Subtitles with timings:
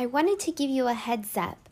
[0.00, 1.68] I wanted to give you a heads up.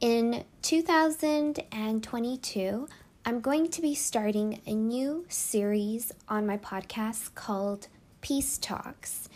[0.00, 2.88] In 2022,
[3.24, 7.86] I'm going to be starting a new series on my podcast called
[8.22, 9.28] Peace Talks.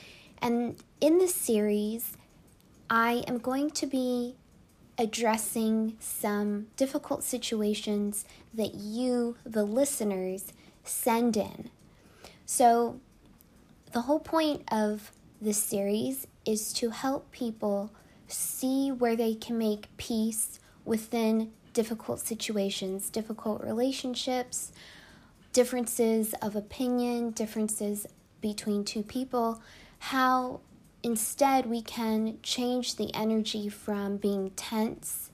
[0.42, 2.16] And in this series,
[2.90, 4.35] I am going to be
[4.98, 11.71] addressing some difficult situations that you, the listeners, send in.
[12.44, 12.98] So,
[13.92, 17.92] the whole point of this series is to help people
[18.29, 24.73] see where they can make peace within difficult situations, difficult relationships,
[25.52, 28.06] differences of opinion, differences
[28.41, 29.62] between two people,
[29.98, 30.60] how
[31.02, 35.30] instead we can change the energy from being tense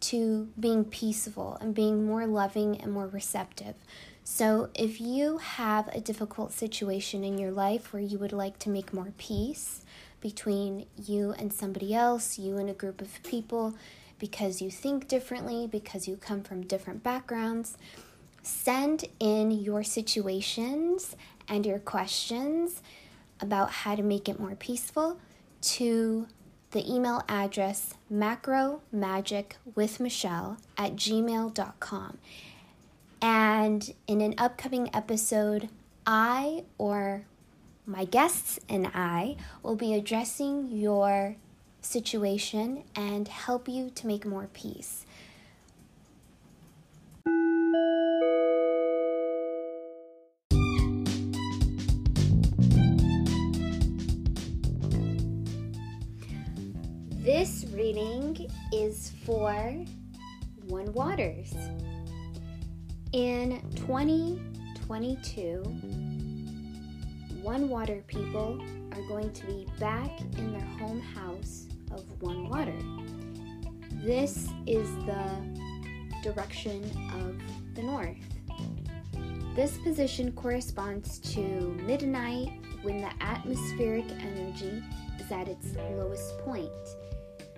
[0.00, 3.76] to being peaceful and being more loving and more receptive.
[4.24, 8.70] So, if you have a difficult situation in your life where you would like to
[8.70, 9.84] make more peace
[10.22, 13.74] between you and somebody else, you and a group of people,
[14.18, 17.76] because you think differently, because you come from different backgrounds,
[18.42, 21.14] send in your situations
[21.48, 22.80] and your questions
[23.40, 25.18] about how to make it more peaceful
[25.60, 26.26] to
[26.70, 32.18] the email address macromagicwithmichelle at gmail.com.
[33.20, 35.68] And in an upcoming episode,
[36.06, 37.24] I or
[37.86, 41.36] my guests and I will be addressing your
[41.80, 45.04] situation and help you to make more peace.
[57.24, 59.74] This reading is for
[60.66, 61.54] One Waters.
[63.12, 66.11] In 2022,
[67.42, 68.62] One Water people
[68.92, 72.76] are going to be back in their home house of One Water.
[74.04, 75.42] This is the
[76.22, 76.84] direction
[77.20, 78.16] of the north.
[79.56, 81.40] This position corresponds to
[81.84, 82.52] midnight
[82.82, 84.80] when the atmospheric energy
[85.18, 86.70] is at its lowest point.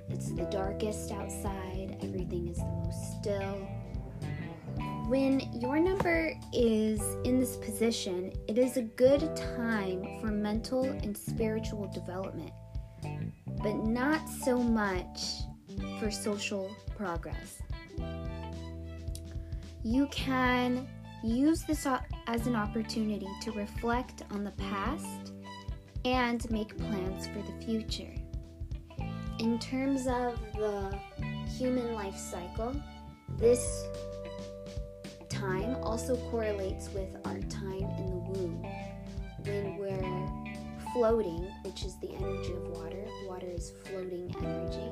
[0.08, 3.68] It's the darkest outside, everything is the most still,
[5.08, 11.16] when your number is in this position, it is a good time for mental and
[11.16, 12.52] spiritual development,
[13.62, 15.20] but not so much
[16.00, 17.60] for social progress.
[19.82, 20.88] You can
[21.22, 21.86] use this
[22.26, 25.32] as an opportunity to reflect on the past
[26.06, 28.14] and make plans for the future.
[29.38, 30.98] In terms of the
[31.58, 32.74] human life cycle,
[33.36, 33.86] this
[35.44, 38.66] time also correlates with our time in the womb
[39.44, 43.04] when we're floating, which is the energy of water.
[43.26, 44.90] Water is floating energy.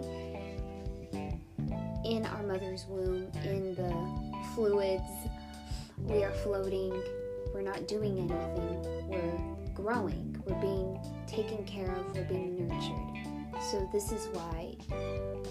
[2.04, 3.94] In our mother's womb, in the
[4.54, 5.02] fluids,
[5.98, 7.02] we are floating.
[7.54, 9.08] We're not doing anything.
[9.08, 10.36] We're growing.
[10.44, 12.14] We're being taken care of.
[12.14, 13.62] We're being nurtured.
[13.70, 14.76] So, this is why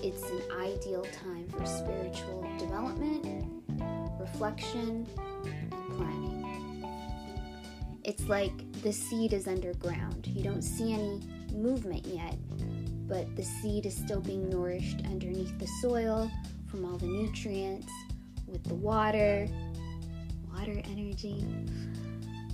[0.03, 3.60] it's an ideal time for spiritual development
[4.21, 5.07] reflection,
[5.45, 6.41] and planning.
[8.03, 8.51] It's like
[8.81, 10.27] the seed is underground.
[10.27, 11.21] You don't see any
[11.53, 12.37] movement yet,
[13.07, 16.31] but the seed is still being nourished underneath the soil
[16.67, 17.91] from all the nutrients
[18.47, 19.47] with the water,
[20.53, 21.45] water energy.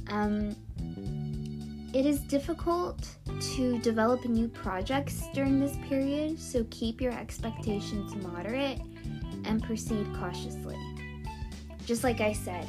[0.10, 0.56] Um,
[1.94, 3.08] it is difficult
[3.56, 8.80] to develop new projects during this period, so keep your expectations moderate
[9.46, 10.78] and proceed cautiously
[11.88, 12.68] just like I said,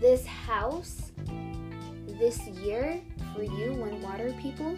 [0.00, 1.12] this house
[2.18, 3.00] this year
[3.34, 4.76] for you, One Water people,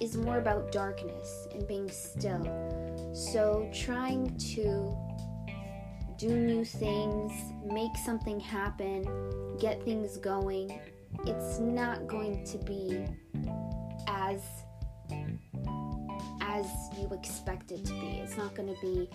[0.00, 2.42] is more about darkness and being still.
[3.14, 4.96] So, trying to
[6.18, 7.32] do new things,
[7.64, 9.04] make something happen,
[9.60, 10.80] get things going,
[11.24, 13.04] it's not going to be
[14.08, 14.42] as
[16.40, 16.66] as
[16.98, 18.20] you expect it to be.
[18.22, 19.08] It's not going to be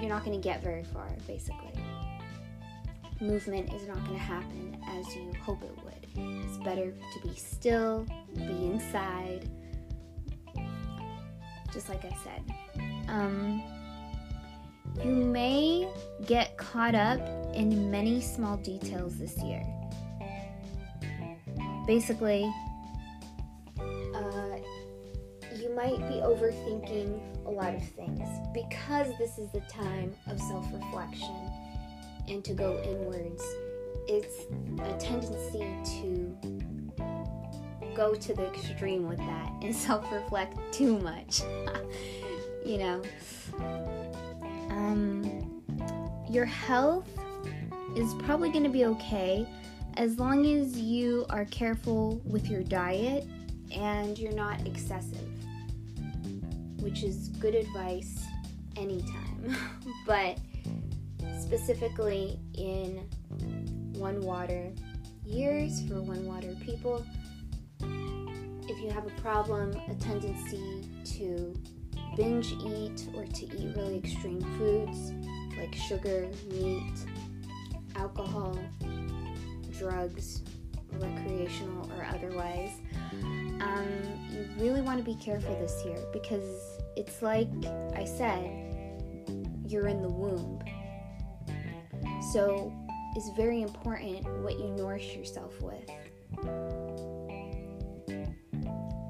[0.00, 1.72] you're not going to get very far, basically.
[3.20, 6.06] Movement is not going to happen as you hope it would.
[6.44, 9.48] It's better to be still, be inside,
[11.72, 12.42] just like I said.
[13.08, 13.62] Um,
[15.04, 15.88] you may
[16.26, 17.20] get caught up
[17.54, 19.64] in many small details this year.
[21.86, 22.52] Basically,
[25.82, 31.50] might be overthinking a lot of things because this is the time of self reflection
[32.28, 33.42] and to go inwards.
[34.06, 34.44] It's
[34.80, 35.66] a tendency
[36.00, 36.36] to
[37.96, 41.42] go to the extreme with that and self reflect too much.
[42.64, 43.02] you know.
[44.70, 45.62] Um,
[46.30, 47.08] your health
[47.96, 49.46] is probably going to be okay
[49.96, 53.26] as long as you are careful with your diet
[53.74, 55.28] and you're not excessive,
[56.82, 58.24] which is good advice
[58.76, 59.56] anytime.
[60.06, 60.38] but
[61.40, 63.08] specifically in
[63.94, 64.72] one water
[65.24, 67.04] years for one water people,
[67.80, 71.54] if you have a problem, a tendency to
[72.16, 75.12] binge eat or to eat really extreme foods
[75.58, 76.92] like sugar, meat,
[77.96, 78.58] alcohol,
[79.78, 80.42] drugs,
[80.92, 82.72] recreational or otherwise,
[83.60, 83.86] um,
[84.30, 87.48] you really want to be careful this year because it's like
[87.94, 88.44] I said,
[89.66, 90.62] you're in the womb.
[92.32, 92.72] So
[93.14, 95.86] it's very important what you nourish yourself with.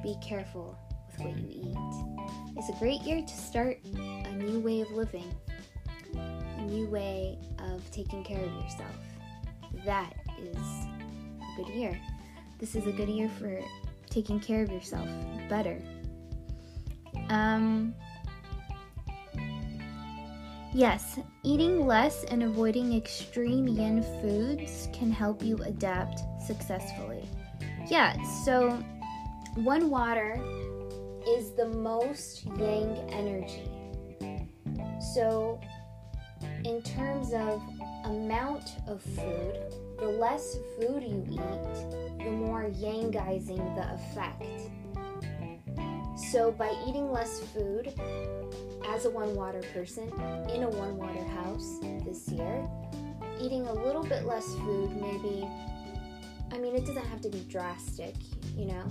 [0.03, 0.77] Be careful
[1.07, 2.57] with what you eat.
[2.57, 5.33] It's a great year to start a new way of living,
[6.15, 8.97] a new way of taking care of yourself.
[9.85, 12.01] That is a good year.
[12.59, 13.61] This is a good year for
[14.11, 15.09] taking care of yourself
[15.49, 15.81] better.
[17.33, 17.95] Um,
[20.75, 27.27] yes, eating less and avoiding extreme yin foods can help you adapt successfully.
[27.89, 28.73] Yeah, so
[29.55, 30.39] one water
[31.27, 33.71] is the most yang energy.
[35.15, 35.59] So,
[36.65, 37.63] in terms of
[38.05, 39.57] amount of food,
[39.99, 44.71] the less food you eat, the more yangizing the effect.
[46.31, 47.93] So, by eating less food
[48.89, 50.09] as a one water person
[50.55, 52.67] in a one water house this year,
[53.41, 55.47] eating a little bit less food, maybe,
[56.53, 58.15] I mean, it doesn't have to be drastic,
[58.57, 58.85] you know,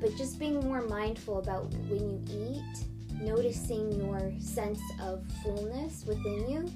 [0.00, 2.84] but just being more mindful about when you eat,
[3.20, 6.70] noticing your sense of fullness within you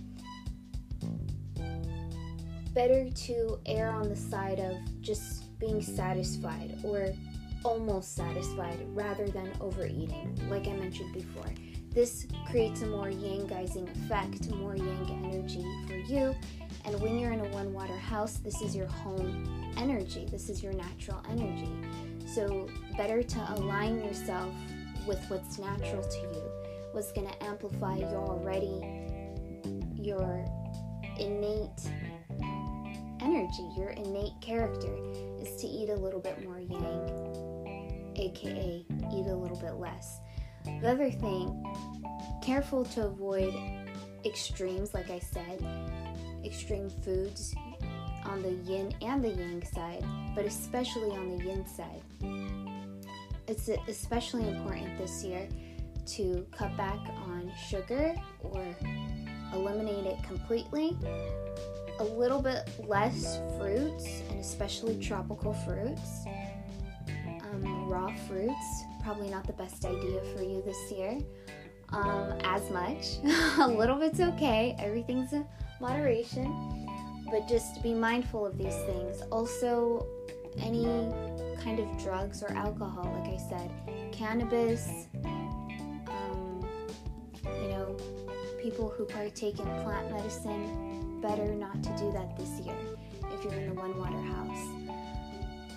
[2.74, 7.12] better to err on the side of just being satisfied or
[7.64, 11.52] almost satisfied rather than overeating, like I mentioned before.
[11.92, 16.34] This creates a more yangizing effect, more yang energy for you.
[16.84, 20.62] And when you're in a one water house, this is your home energy, this is
[20.62, 21.68] your natural energy.
[22.26, 24.54] So, better to align yourself
[25.06, 26.42] with what's natural to you,
[26.92, 28.80] what's going to amplify your already,
[29.96, 30.44] your
[31.18, 31.90] innate
[33.20, 34.96] energy, your innate character,
[35.40, 37.49] is to eat a little bit more yang,
[38.20, 40.20] aka eat a little bit less.
[40.80, 41.64] The other thing,
[42.42, 43.54] careful to avoid
[44.24, 45.64] extremes, like I said,
[46.44, 47.54] extreme foods
[48.24, 52.02] on the yin and the yang side, but especially on the yin side.
[53.48, 55.48] It's especially important this year
[56.06, 58.64] to cut back on sugar or
[59.52, 60.96] eliminate it completely
[61.98, 66.24] a little bit less fruits, and especially tropical fruits.
[67.52, 71.18] Um, raw fruits, probably not the best idea for you this year.
[71.92, 73.18] Um, as much.
[73.58, 75.44] a little bit's okay, everything's in
[75.80, 76.86] moderation,
[77.30, 79.22] but just be mindful of these things.
[79.32, 80.06] Also,
[80.58, 80.84] any
[81.60, 83.70] kind of drugs or alcohol, like I said,
[84.12, 86.68] cannabis, um,
[87.44, 87.96] you know,
[88.62, 92.76] people who partake in plant medicine better not to do that this year
[93.32, 94.79] if you're in the one water house.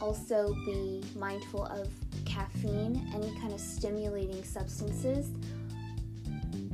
[0.03, 1.88] Also, be mindful of
[2.25, 5.31] caffeine, any kind of stimulating substances,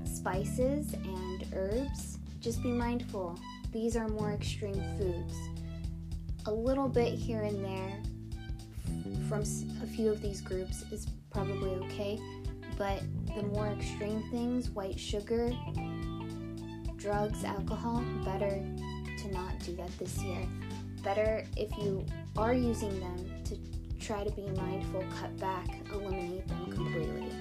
[0.03, 2.17] spices, and herbs.
[2.39, 3.39] Just be mindful.
[3.71, 5.35] These are more extreme foods.
[6.47, 8.01] A little bit here and there
[9.29, 9.43] from
[9.83, 12.19] a few of these groups is probably okay,
[12.79, 13.03] but
[13.35, 15.55] the more extreme things, white sugar,
[16.97, 18.65] drugs, alcohol, better
[19.19, 20.47] to not do that this year.
[21.03, 22.03] Better if you
[22.39, 23.57] are using them to
[23.99, 27.31] try to be mindful, cut back, eliminate them completely.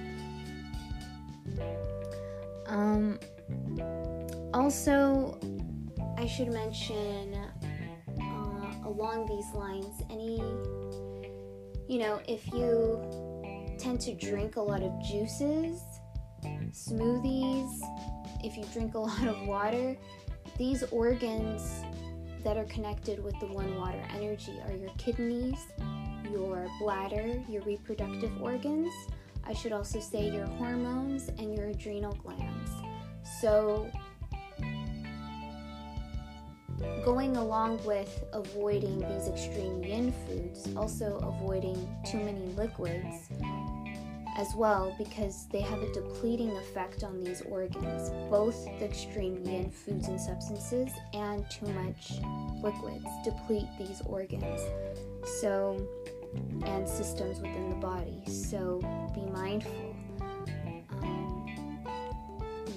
[2.67, 3.17] Um,
[4.53, 5.39] also,
[6.17, 10.37] I should mention uh, along these lines, any,
[11.87, 12.99] you know, if you
[13.79, 15.81] tend to drink a lot of juices,
[16.71, 17.79] smoothies,
[18.43, 19.95] if you drink a lot of water,
[20.57, 21.83] these organs
[22.43, 25.59] that are connected with the one water energy are your kidneys,
[26.31, 28.91] your bladder, your reproductive organs.
[29.45, 32.71] I should also say your hormones and your adrenal glands.
[33.41, 33.89] So,
[37.03, 41.75] going along with avoiding these extreme yin foods, also avoiding
[42.09, 43.29] too many liquids
[44.39, 49.69] as well because they have a depleting effect on these organs, both the extreme yin
[49.69, 52.13] foods and substances and too much
[52.63, 54.61] liquids deplete these organs.
[55.41, 55.85] So,
[56.65, 58.23] and systems within the body.
[58.27, 58.79] So,
[59.13, 59.95] be mindful
[61.01, 61.85] um,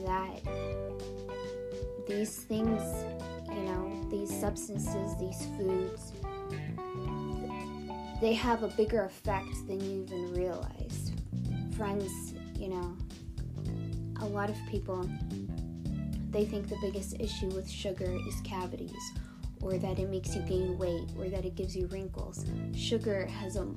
[0.04, 0.40] that
[2.08, 2.82] these things,
[3.48, 6.12] you know, these substances, these foods,
[8.20, 10.81] they have a bigger effect than you even realized.
[11.76, 12.96] Friends, you know,
[14.20, 15.08] a lot of people
[16.32, 19.12] they think the biggest issue with sugar is cavities
[19.60, 22.46] or that it makes you gain weight or that it gives you wrinkles.
[22.74, 23.68] Sugar has a,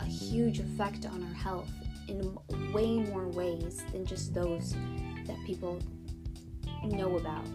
[0.00, 1.70] a huge effect on our health
[2.06, 2.36] in
[2.72, 4.74] way more ways than just those
[5.26, 5.80] that people
[6.84, 7.46] know about.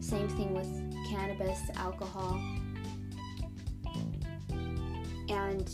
[0.00, 0.68] Same thing with
[1.10, 2.40] cannabis, alcohol.
[5.28, 5.68] And,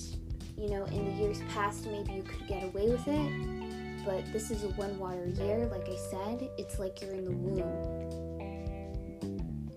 [0.60, 4.50] you know, in the years past, maybe you could get away with it, but this
[4.50, 8.10] is a one water year, like I said, it's like you're in the womb.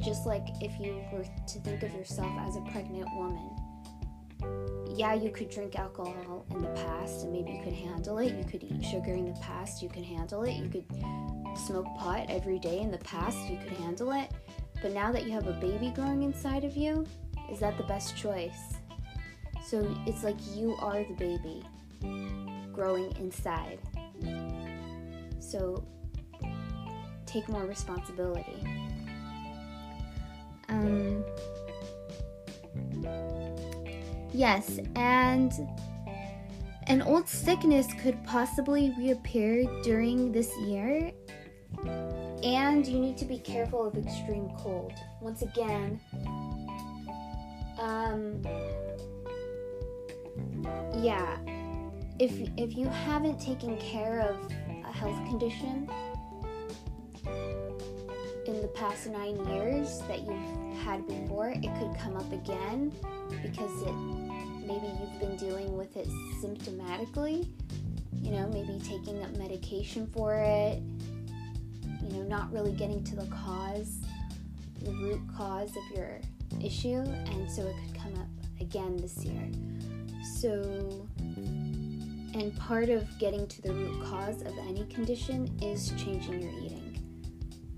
[0.04, 3.50] Just like if you were to think of yourself as a pregnant woman.
[4.94, 8.34] Yeah, you could drink alcohol in the past and maybe you could handle it.
[8.34, 10.56] You could eat sugar in the past, you could handle it.
[10.56, 10.86] You could
[11.66, 14.30] smoke pot every day in the past, you could handle it.
[14.82, 17.06] But now that you have a baby growing inside of you,
[17.50, 18.74] is that the best choice?
[19.66, 21.64] So it's like you are the baby
[22.74, 23.80] growing inside.
[25.40, 25.84] So
[27.26, 28.64] take more responsibility.
[30.70, 31.24] Um,
[34.34, 35.52] yes, and
[36.88, 41.12] an old sickness could possibly reappear during this year,
[42.44, 44.94] and you need to be careful of extreme cold.
[45.22, 46.00] Once again,
[47.80, 48.42] um,
[51.02, 51.38] yeah,
[52.20, 54.52] if if you haven't taken care of
[54.86, 55.90] a health condition
[58.46, 62.92] in the past nine years that you've had before, it could come up again
[63.42, 63.94] because it
[64.66, 66.08] maybe you've been dealing with it
[66.42, 67.48] symptomatically.
[68.22, 70.82] You know, maybe taking up medication for it.
[72.02, 74.00] You know, not really getting to the cause,
[74.82, 76.20] the root cause of your
[76.62, 78.28] issue, and so it could come up
[78.62, 79.50] again this year.
[80.24, 86.52] So, and part of getting to the root cause of any condition is changing your
[86.64, 87.00] eating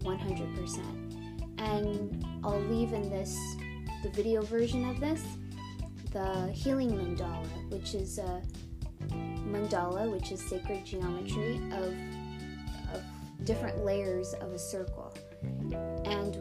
[0.01, 1.59] 100%.
[1.59, 3.35] And I'll leave in this
[4.03, 5.23] the video version of this
[6.11, 8.41] the healing mandala, which is a
[9.09, 11.93] mandala, which is sacred geometry of,
[12.93, 13.03] of
[13.43, 15.13] different layers of a circle.
[16.05, 16.37] And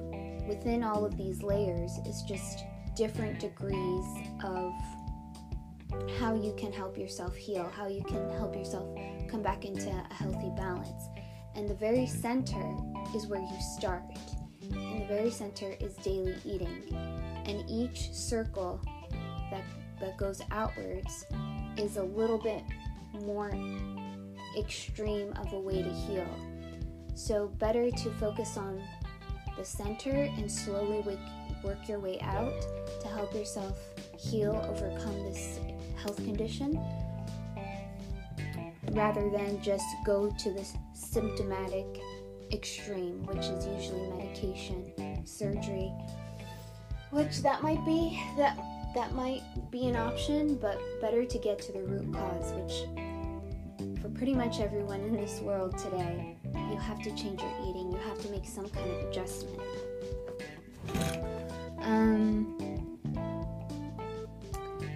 [0.46, 4.04] within all of these layers is just different degrees
[4.44, 4.73] of
[6.18, 8.88] how you can help yourself heal, how you can help yourself
[9.28, 11.08] come back into a healthy balance.
[11.54, 12.76] And the very center
[13.14, 14.02] is where you start.
[14.62, 16.94] And the very center is daily eating.
[17.46, 18.80] And each circle
[19.50, 19.64] that,
[20.00, 21.26] that goes outwards
[21.76, 22.62] is a little bit
[23.22, 23.52] more
[24.58, 26.26] extreme of a way to heal.
[27.14, 28.82] So, better to focus on
[29.56, 31.18] the center and slowly work,
[31.62, 32.52] work your way out
[33.00, 33.78] to help yourself
[34.18, 35.60] heal, overcome this
[36.02, 36.80] health condition,
[38.92, 41.86] rather than just go to this symptomatic
[42.52, 44.92] extreme, which is usually medication,
[45.26, 45.90] surgery,
[47.10, 48.56] which that might be that
[48.94, 54.08] that might be an option, but better to get to the root cause, which for
[54.10, 56.36] pretty much everyone in this world today,
[56.70, 59.60] you have to change your eating, you have to make some kind of adjustment.
[61.80, 62.63] Um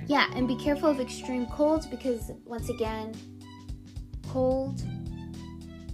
[0.09, 3.15] yeah, and be careful of extreme colds because once again,
[4.31, 4.83] cold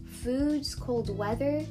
[0.07, 1.67] foods, cold weather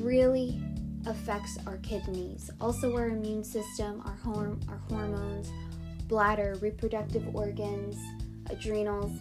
[0.00, 0.60] really
[1.06, 5.50] affects our kidneys, also our immune system, our, horm- our hormones,
[6.08, 7.96] bladder, reproductive organs,
[8.50, 9.12] adrenals.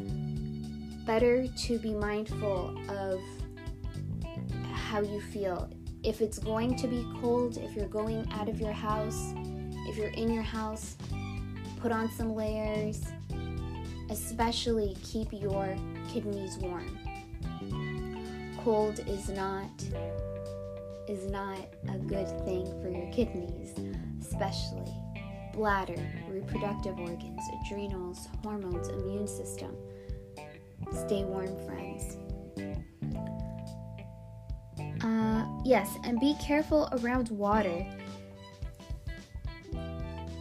[1.05, 3.21] Better to be mindful of
[4.74, 5.69] how you feel.
[6.03, 9.33] If it's going to be cold, if you're going out of your house,
[9.88, 10.97] if you're in your house,
[11.79, 13.01] put on some layers.
[14.10, 15.75] Especially keep your
[16.07, 16.98] kidneys warm
[18.67, 19.72] cold is not
[21.07, 21.57] is not
[21.88, 23.74] a good thing for your kidneys,
[24.19, 24.91] especially
[25.53, 25.96] bladder,
[26.27, 29.74] reproductive organs, adrenals, hormones, immune system.
[30.91, 32.17] Stay warm, friends.
[35.01, 37.86] Uh, yes, and be careful around water.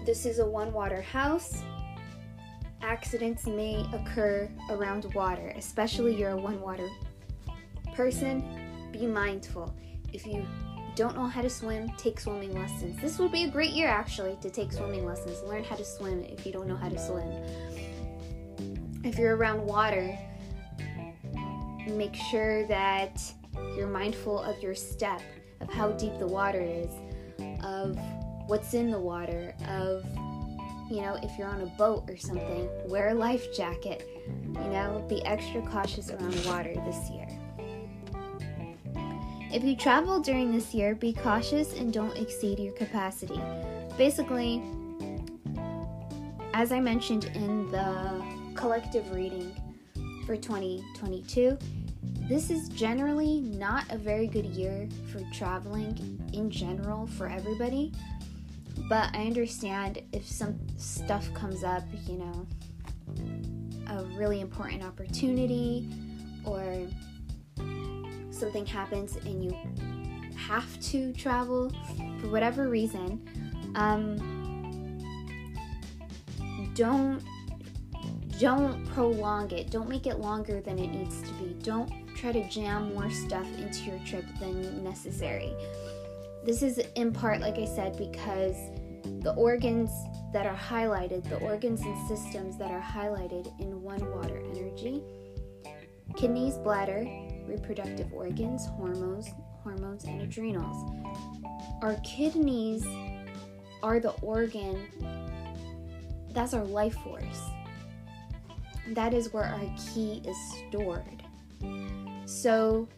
[0.06, 1.64] This is a one water house.
[2.80, 6.88] Accidents may occur around water, especially you're a one water
[7.92, 8.44] person.
[8.92, 9.74] Be mindful.
[10.12, 10.46] If you
[10.94, 13.02] don't know how to swim, take swimming lessons.
[13.02, 15.42] This would be a great year actually to take swimming lessons.
[15.42, 17.28] Learn how to swim if you don't know how to swim.
[19.02, 20.16] If you're around water,
[21.88, 23.20] make sure that
[23.76, 25.20] you're mindful of your step,
[25.60, 26.92] of how deep the water is,
[27.64, 27.98] of
[28.46, 30.04] what's in the water, of,
[30.90, 34.08] you know, if you're on a boat or something, wear a life jacket.
[34.26, 37.28] You know, be extra cautious around water this year.
[39.52, 43.40] If you travel during this year, be cautious and don't exceed your capacity.
[43.96, 44.62] Basically,
[46.52, 48.24] as I mentioned in the
[48.54, 49.54] collective reading
[50.26, 51.56] for 2022,
[52.28, 57.92] this is generally not a very good year for traveling in general for everybody.
[58.88, 62.46] But I understand if some stuff comes up, you know,
[63.88, 65.88] a really important opportunity
[66.44, 66.86] or
[68.30, 69.56] something happens and you
[70.36, 71.70] have to travel
[72.20, 73.20] for whatever reason,
[73.74, 74.16] um,
[76.74, 77.22] don't
[78.38, 79.70] don't prolong it.
[79.70, 81.56] Don't make it longer than it needs to be.
[81.62, 85.54] Don't try to jam more stuff into your trip than necessary.
[86.46, 88.56] This is in part, like I said, because
[89.22, 89.90] the organs
[90.32, 95.02] that are highlighted, the organs and systems that are highlighted in one water energy
[96.16, 97.04] kidneys, bladder,
[97.46, 99.28] reproductive organs, hormones,
[99.62, 100.90] hormones and adrenals.
[101.82, 102.86] Our kidneys
[103.82, 104.86] are the organ
[106.36, 107.40] that's our life force.
[108.88, 110.36] That is where our ki is
[110.68, 111.24] stored.
[112.26, 112.88] So,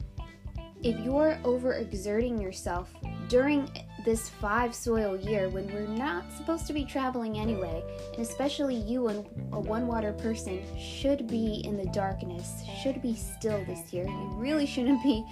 [0.82, 2.92] if you're overexerting yourself
[3.28, 3.70] during
[4.04, 7.82] this five soil year when we're not supposed to be traveling anyway,
[8.12, 13.14] and especially you and a one water person should be in the darkness, should be
[13.14, 14.06] still this year.
[14.06, 15.24] You really shouldn't be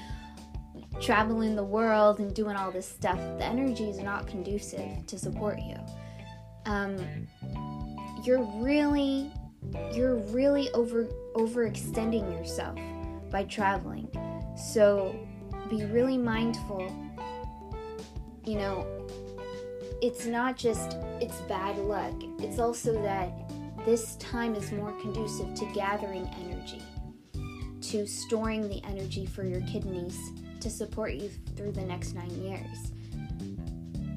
[1.00, 3.18] traveling the world and doing all this stuff.
[3.38, 5.76] The energy is not conducive to support you.
[6.66, 7.26] Um,
[8.24, 9.30] you're really,
[9.92, 11.04] you're really over
[11.34, 12.78] overextending yourself
[13.30, 14.08] by traveling.
[14.72, 15.14] So
[15.68, 17.05] be really mindful.
[18.46, 18.86] You know,
[20.00, 22.14] it's not just it's bad luck.
[22.38, 23.32] It's also that
[23.84, 26.80] this time is more conducive to gathering energy,
[27.90, 30.16] to storing the energy for your kidneys
[30.60, 32.92] to support you through the next 9 years.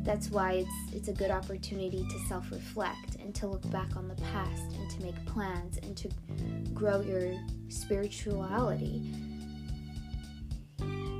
[0.03, 4.15] That's why it's it's a good opportunity to self-reflect and to look back on the
[4.15, 6.09] past and to make plans and to
[6.73, 7.33] grow your
[7.69, 9.11] spirituality.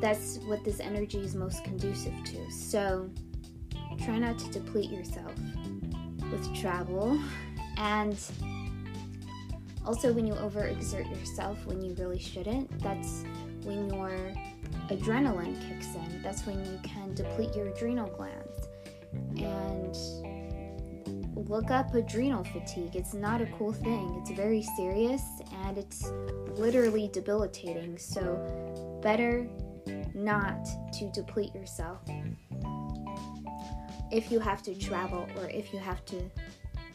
[0.01, 2.51] That's what this energy is most conducive to.
[2.51, 3.09] So
[4.03, 5.33] try not to deplete yourself
[6.31, 7.19] with travel
[7.77, 8.17] and
[9.85, 13.23] also when you overexert yourself when you really shouldn't that's
[13.63, 14.11] when your
[14.89, 18.67] adrenaline kicks in that's when you can deplete your adrenal glands
[19.37, 19.97] and
[21.47, 22.95] look up adrenal fatigue.
[22.95, 24.17] It's not a cool thing.
[24.21, 25.21] It's very serious
[25.63, 26.11] and it's
[26.55, 27.97] literally debilitating.
[27.97, 29.47] So, better
[30.23, 31.99] not to deplete yourself
[34.11, 36.21] if you have to travel or if you have to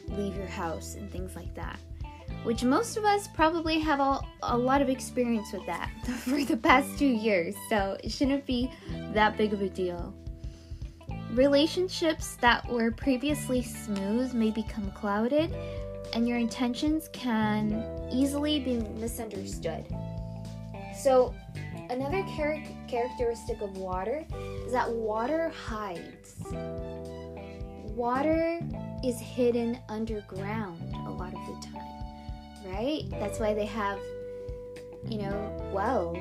[0.09, 1.79] leave your house and things like that.
[2.43, 6.57] Which most of us probably have a, a lot of experience with that for the
[6.57, 8.71] past two years, so it shouldn't be
[9.13, 10.13] that big of a deal.
[11.31, 15.53] Relationships that were previously smooth may become clouded,
[16.13, 19.85] and your intentions can easily be misunderstood.
[20.95, 21.33] So,
[21.89, 24.25] another char- characteristic of water
[24.65, 26.35] is that water hides.
[27.95, 28.59] Water
[29.03, 33.03] is hidden underground a lot of the time, right?
[33.11, 33.99] That's why they have,
[35.07, 36.17] you know, wells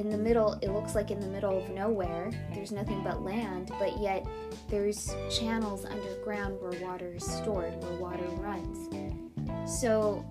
[0.00, 2.30] in the middle, it looks like in the middle of nowhere.
[2.54, 4.26] There's nothing but land, but yet
[4.68, 8.88] there's channels underground where water is stored, where water runs.
[9.80, 10.24] So,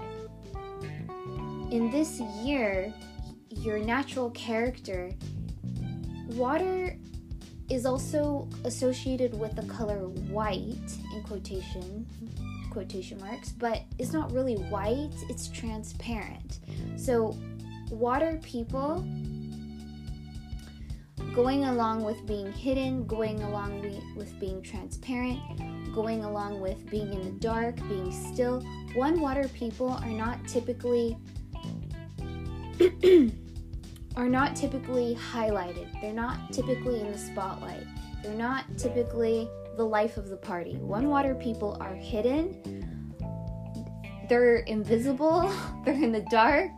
[1.70, 2.92] in this year,
[3.60, 5.12] your natural character,
[6.30, 6.98] water
[7.70, 12.06] is also associated with the color white in quotation
[12.72, 16.60] quotation marks, but it's not really white, it's transparent.
[16.98, 17.36] So,
[17.90, 19.06] water people
[21.34, 23.82] going along with being hidden, going along
[24.16, 25.40] with being transparent,
[25.94, 28.64] going along with being in the dark, being still.
[28.96, 31.18] One water people are not typically
[34.20, 35.90] are not typically highlighted.
[36.02, 37.88] They're not typically in the spotlight.
[38.22, 40.76] They're not typically the life of the party.
[40.76, 43.16] One water people are hidden.
[44.28, 45.50] They're invisible.
[45.86, 46.72] They're in the dark.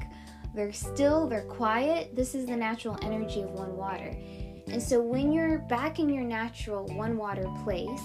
[0.53, 2.15] They're still, they're quiet.
[2.15, 4.15] This is the natural energy of one water.
[4.67, 8.01] And so when you're back in your natural one water place,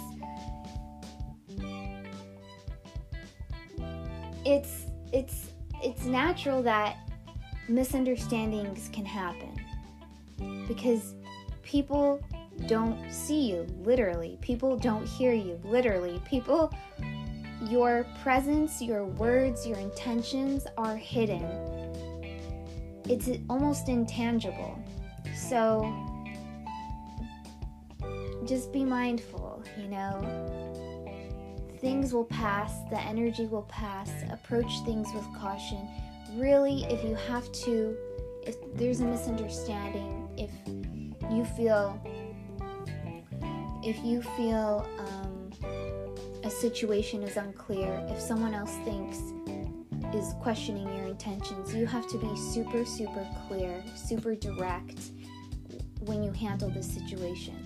[4.46, 5.50] it's it's
[5.82, 7.05] it's natural that
[7.68, 9.54] misunderstandings can happen.
[10.68, 11.14] Because
[11.62, 12.22] people
[12.66, 14.38] don't see you literally.
[14.40, 16.20] People don't hear you literally.
[16.24, 16.72] People
[17.68, 21.42] your presence your words your intentions are hidden.
[23.08, 24.78] It's almost intangible.
[25.34, 25.92] So
[28.46, 29.46] just be mindful
[29.78, 30.22] you know?
[31.80, 34.10] Things will pass the energy will pass.
[34.30, 35.88] Approach things with caution
[36.36, 37.96] really, if you have to,
[38.42, 40.50] if there's a misunderstanding, if
[41.32, 42.00] you feel,
[43.82, 45.50] if you feel um,
[46.44, 49.18] a situation is unclear, if someone else thinks
[50.14, 55.10] is questioning your intentions, you have to be super, super clear, super direct
[56.00, 57.62] when you handle this situation.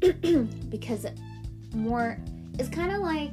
[0.70, 1.06] because
[1.74, 2.18] more,
[2.58, 3.32] it's kind of like,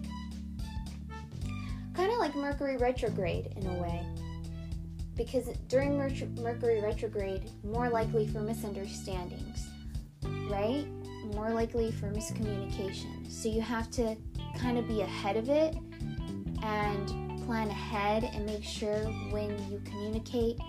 [1.93, 4.03] kind of like Mercury retrograde in a way
[5.15, 9.67] because during Mercury retrograde, more likely for misunderstandings,
[10.49, 10.85] right?
[11.33, 13.29] More likely for miscommunication.
[13.31, 14.15] So you have to
[14.57, 15.75] kind of be ahead of it
[16.63, 18.97] and plan ahead and make sure
[19.29, 20.59] when you communicate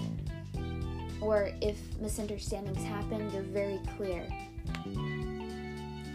[1.21, 4.29] or if misunderstandings happen, they're very clear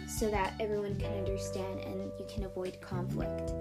[0.08, 3.52] so that everyone can understand and you can avoid conflict.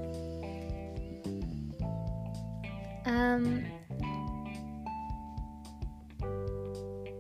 [3.07, 3.65] Um,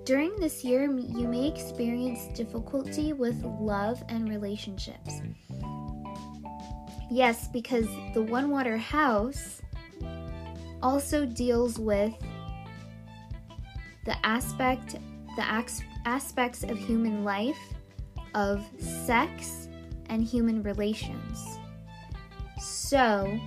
[0.04, 5.20] During this year, you may experience difficulty with love and relationships.
[7.10, 9.60] Yes, because the One Water House
[10.82, 12.14] also deals with
[14.06, 14.96] the aspect
[15.36, 15.64] the
[16.04, 17.58] aspects of human life
[18.34, 19.68] of sex
[20.06, 21.58] and human relations.
[22.60, 23.38] So,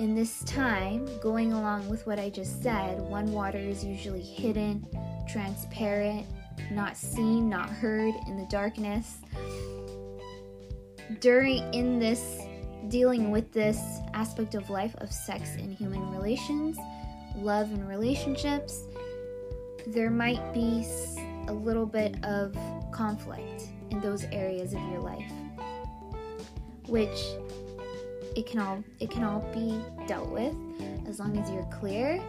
[0.00, 4.86] in this time, going along with what I just said, one water is usually hidden
[5.30, 6.26] transparent,
[6.72, 9.18] not seen, not heard in the darkness.
[11.20, 12.40] During in this
[12.88, 13.78] dealing with this
[14.14, 16.78] aspect of life of sex and human relations,
[17.36, 18.84] love and relationships,
[19.86, 20.82] there might be
[21.48, 22.56] a little bit of
[22.90, 25.30] conflict in those areas of your life.
[26.86, 27.20] Which
[28.36, 30.54] it can all it can all be dealt with
[31.06, 32.22] as long as you're clear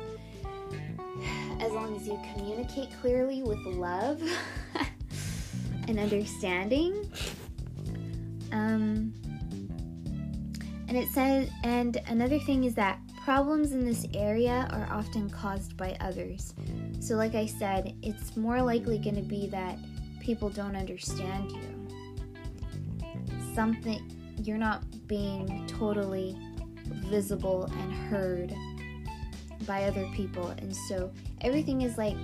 [1.61, 4.21] as long as you communicate clearly with love
[5.87, 7.11] and understanding.
[8.51, 9.13] Um,
[10.87, 15.77] and it says, and another thing is that problems in this area are often caused
[15.77, 16.53] by others.
[16.99, 19.77] So, like I said, it's more likely going to be that
[20.19, 21.87] people don't understand you.
[23.53, 24.01] Something,
[24.47, 26.37] you're not being totally
[27.05, 28.53] visible and heard
[29.65, 30.47] by other people.
[30.49, 32.17] And so everything is like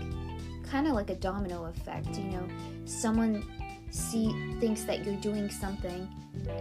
[0.64, 2.48] kind of like a domino effect, you know.
[2.86, 3.44] Someone
[3.92, 6.08] see thinks that you're doing something,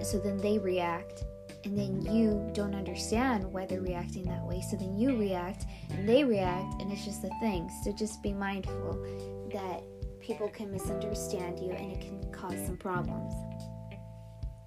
[0.03, 1.25] so then they react,
[1.65, 4.63] and then you don't understand why they're reacting that way.
[4.71, 7.71] So then you react, and they react, and it's just a thing.
[7.83, 9.05] So just be mindful
[9.53, 9.83] that
[10.27, 13.33] people can misunderstand you and it can cause some problems.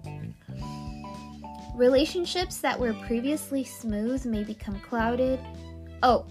[0.06, 0.32] Mm.
[1.80, 5.40] Relationships that were previously smooth may become clouded
[6.02, 6.26] Oh,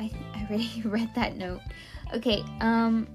[0.00, 1.60] I, I already read that note.
[2.14, 3.06] Okay, um,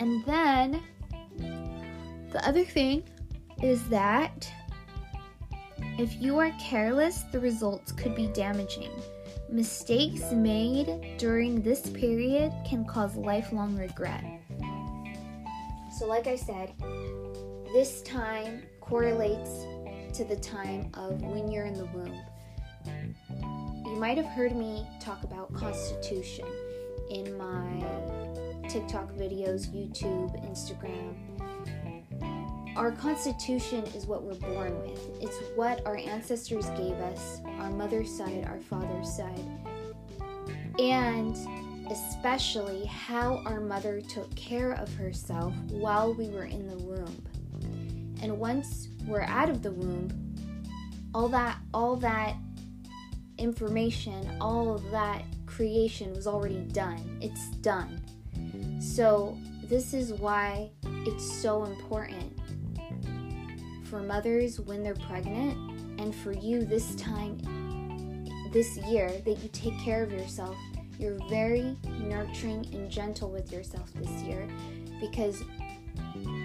[0.00, 0.82] and then
[2.32, 3.04] the other thing
[3.62, 4.52] is that
[6.00, 8.90] if you are careless, the results could be damaging.
[9.48, 14.24] Mistakes made during this period can cause lifelong regret.
[15.96, 16.72] So, like I said,
[17.72, 19.66] this time correlates
[20.16, 22.18] to the time of when you're in the womb
[23.84, 26.46] you might have heard me talk about constitution
[27.10, 27.84] in my
[28.68, 31.16] TikTok videos, YouTube, Instagram.
[32.76, 35.00] Our constitution is what we're born with.
[35.20, 39.44] It's what our ancestors gave us, our mother's side, our father's side.
[40.78, 41.34] And
[41.90, 47.24] especially how our mother took care of herself while we were in the womb.
[48.22, 50.10] And once we're out of the womb,
[51.14, 52.36] all that all that
[53.38, 57.18] information, all that creation was already done.
[57.20, 58.00] It's done.
[58.80, 62.38] So, this is why it's so important
[63.84, 65.56] for mothers when they're pregnant
[66.00, 67.38] and for you this time
[68.52, 70.56] this year that you take care of yourself.
[70.98, 74.48] You're very nurturing and gentle with yourself this year
[75.00, 75.42] because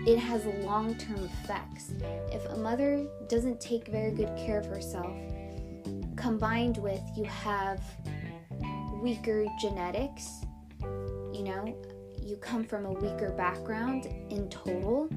[0.05, 1.93] it has long term effects.
[2.31, 5.15] If a mother doesn't take very good care of herself,
[6.15, 7.81] combined with you have
[9.01, 10.45] weaker genetics,
[11.33, 11.75] you know,
[12.21, 15.09] you come from a weaker background in total.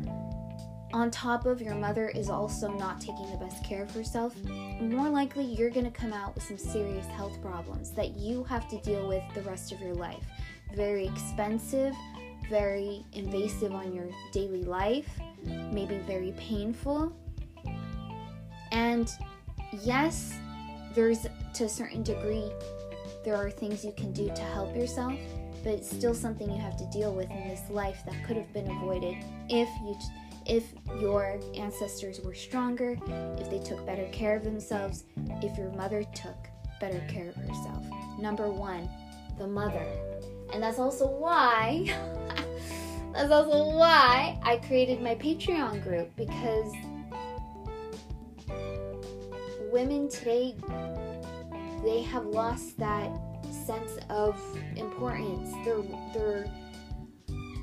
[0.92, 4.35] On top of your mother is also not taking the best care of herself,
[4.81, 8.68] more likely you're going to come out with some serious health problems that you have
[8.68, 10.25] to deal with the rest of your life.
[10.75, 11.94] Very expensive,
[12.48, 15.09] very invasive on your daily life,
[15.44, 17.12] maybe very painful.
[18.72, 19.11] And
[19.82, 20.35] yes,
[20.94, 22.50] there's to a certain degree,
[23.24, 25.14] there are things you can do to help yourself,
[25.64, 28.52] but it's still something you have to deal with in this life that could have
[28.52, 29.16] been avoided
[29.48, 29.96] if you
[30.46, 30.64] if
[31.00, 32.96] your ancestors were stronger,
[33.37, 35.02] if they took better care of themselves,
[35.42, 36.37] if your mother took
[36.80, 37.85] better care of herself.
[38.20, 38.88] Number 1,
[39.38, 39.85] the mother.
[40.52, 41.87] And that's also why
[43.16, 44.38] that's also why?
[44.42, 46.70] I created my Patreon group because
[49.72, 50.55] women today
[51.83, 53.11] they have lost that
[53.50, 54.38] sense of
[54.76, 55.81] importance, their
[56.12, 56.50] their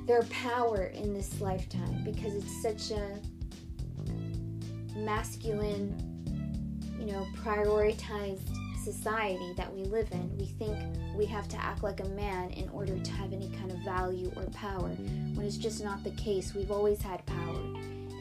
[0.06, 3.20] their power in this lifetime because it's such a
[4.96, 5.94] masculine,
[6.98, 8.53] you know, prioritized
[8.84, 10.36] society that we live in.
[10.36, 10.76] We think
[11.16, 14.30] we have to act like a man in order to have any kind of value
[14.36, 14.90] or power,
[15.34, 16.54] when it's just not the case.
[16.54, 17.60] We've always had power.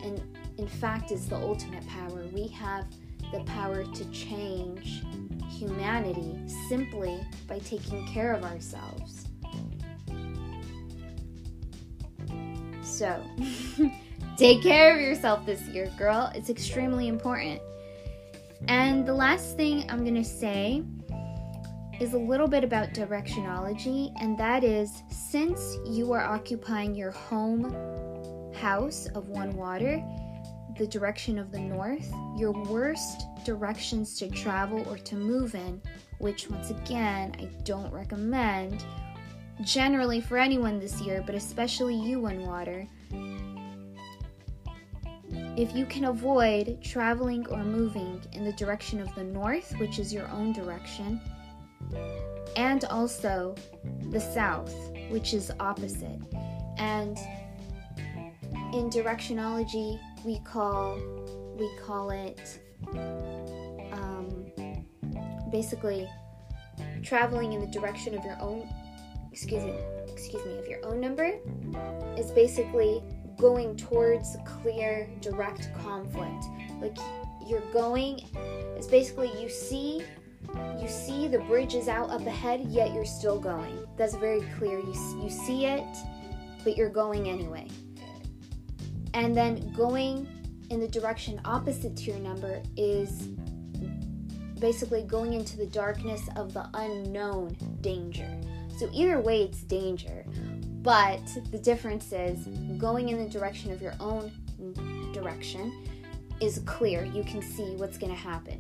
[0.04, 0.21] And
[0.58, 2.23] in fact, it's the ultimate power.
[2.34, 2.86] We have
[3.32, 5.04] the power to change
[5.49, 9.28] humanity simply by taking care of ourselves.
[12.84, 13.21] So,
[14.38, 16.32] take care of yourself this year, girl.
[16.36, 17.62] It's extremely important.
[18.67, 20.84] And the last thing I'm going to say
[21.99, 27.73] is a little bit about directionology, and that is since you are occupying your home
[28.54, 30.04] house of one water,
[30.78, 35.82] the direction of the north, your worst directions to travel or to move in,
[36.17, 38.84] which once again I don't recommend
[39.62, 42.88] generally for anyone this year, but especially you One Water.
[45.56, 50.12] If you can avoid traveling or moving in the direction of the north, which is
[50.12, 51.22] your own direction,
[52.56, 53.56] and also
[54.10, 54.74] the south,
[55.10, 56.20] which is opposite.
[56.78, 57.18] And
[58.74, 60.98] in directionology, we call
[61.58, 62.60] we call it
[63.92, 64.52] um,
[65.52, 66.10] basically
[67.04, 68.68] traveling in the direction of your own
[69.32, 69.76] excuse me
[70.08, 71.34] excuse me of your own number
[72.18, 73.04] is basically
[73.43, 76.45] going towards clear direct conflict
[76.79, 76.95] like
[77.45, 78.25] you're going
[78.77, 80.01] it's basically you see
[80.79, 84.79] you see the bridge is out up ahead yet you're still going that's very clear
[84.79, 85.84] you, you see it
[86.63, 87.67] but you're going anyway
[89.13, 90.25] and then going
[90.69, 93.27] in the direction opposite to your number is
[94.63, 98.29] basically going into the darkness of the unknown danger.
[98.77, 100.25] So either way, it's danger.
[100.84, 102.46] But the difference is
[102.78, 104.32] going in the direction of your own
[105.13, 105.72] direction
[106.41, 107.06] is clear.
[107.06, 108.60] You can see what's going to happen.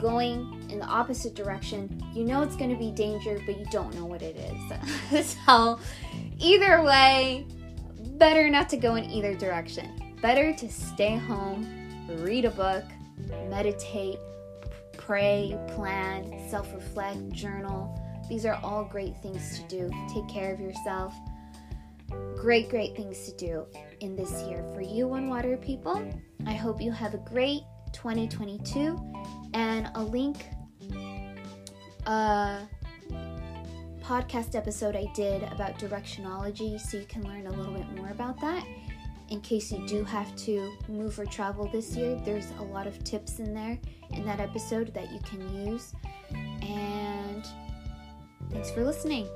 [0.00, 3.94] Going in the opposite direction, you know it's going to be danger, but you don't
[3.94, 5.36] know what it is.
[5.46, 5.78] so,
[6.38, 7.46] either way,
[8.18, 10.16] better not to go in either direction.
[10.22, 11.66] Better to stay home,
[12.22, 12.84] read a book,
[13.48, 14.18] meditate,
[14.96, 18.00] pray, plan, self reflect, journal.
[18.28, 19.90] These are all great things to do.
[20.12, 21.14] Take care of yourself.
[22.36, 23.66] Great, great things to do
[24.00, 24.64] in this year.
[24.74, 26.06] For you, One Water people,
[26.46, 28.98] I hope you have a great 2022.
[29.54, 30.46] And I'll link
[32.06, 32.68] a
[34.02, 38.38] podcast episode I did about directionology so you can learn a little bit more about
[38.40, 38.66] that.
[39.30, 43.02] In case you do have to move or travel this year, there's a lot of
[43.04, 43.78] tips in there
[44.10, 45.94] in that episode that you can use.
[46.60, 47.46] And
[48.50, 49.26] thanks for listening.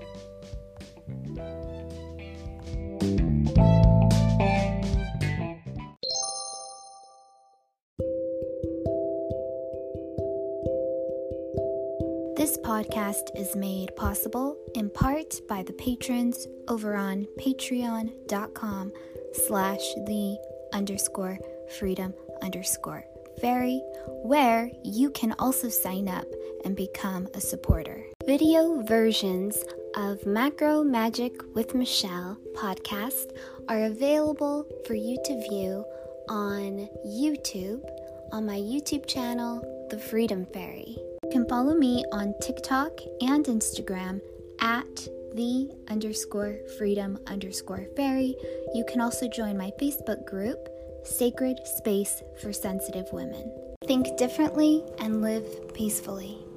[12.79, 18.93] Podcast is made possible in part by the patrons over on patreon.com
[19.33, 20.39] slash the
[20.73, 21.39] underscore
[21.77, 23.05] freedom underscore
[23.41, 23.83] fairy,
[24.23, 26.25] where you can also sign up
[26.65, 28.01] and become a supporter.
[28.27, 29.65] Video versions
[29.97, 33.37] of Macro Magic with Michelle podcast
[33.69, 35.85] are available for you to view
[36.29, 37.83] on YouTube
[38.31, 40.97] on my YouTube channel, The Freedom Fairy.
[41.31, 44.23] Can follow me on TikTok and Instagram
[44.61, 48.35] at the underscore freedom underscore fairy.
[48.75, 50.69] You can also join my Facebook group,
[51.05, 53.53] Sacred Space for Sensitive Women.
[53.85, 56.48] Think differently and live peacefully.